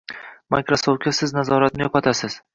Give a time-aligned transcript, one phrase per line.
[0.55, 2.43] Microsoftga siz nazoratni yoʻqotasiz.